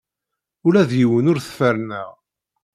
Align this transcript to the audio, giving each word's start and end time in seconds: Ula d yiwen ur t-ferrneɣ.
Ula 0.67 0.83
d 0.89 0.91
yiwen 0.99 1.29
ur 1.31 1.37
t-ferrneɣ. 1.39 2.09